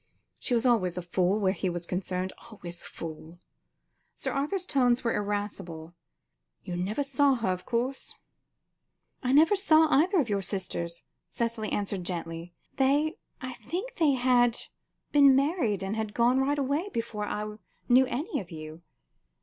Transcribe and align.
She 0.39 0.55
was 0.55 0.65
always 0.65 0.97
a 0.97 1.03
fool 1.03 1.39
where 1.39 1.53
he 1.53 1.69
was 1.69 1.85
concerned, 1.85 2.33
always 2.49 2.81
a 2.81 2.85
fool." 2.85 3.37
Sir 4.15 4.31
Arthur's 4.31 4.65
tones 4.65 5.03
were 5.03 5.13
irascible; 5.15 5.93
"you 6.63 6.75
never 6.75 7.03
saw 7.03 7.35
her, 7.35 7.49
of 7.51 7.67
course?" 7.67 8.15
"I 9.21 9.31
never 9.31 9.55
saw 9.55 9.87
either 9.91 10.17
of 10.19 10.27
your 10.27 10.41
sisters," 10.41 11.03
Cicely 11.29 11.71
answered 11.71 12.03
gently; 12.03 12.51
"they 12.77 13.17
I 13.41 13.53
think 13.53 13.97
they 13.97 14.13
had 14.13 14.57
been 15.11 15.35
married 15.35 15.83
and 15.83 15.95
had 15.95 16.15
gone 16.15 16.39
right 16.39 16.57
away, 16.57 16.79
long 16.79 16.89
before 16.91 17.25
I 17.25 17.57
knew 17.87 18.07
any 18.07 18.39
of 18.39 18.49
you. 18.49 18.81